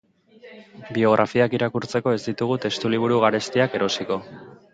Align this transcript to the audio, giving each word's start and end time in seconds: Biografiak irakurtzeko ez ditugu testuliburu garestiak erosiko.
Biografiak 0.95 1.53
irakurtzeko 1.57 2.15
ez 2.15 2.23
ditugu 2.29 2.59
testuliburu 2.65 3.21
garestiak 3.27 3.79
erosiko. 3.83 4.21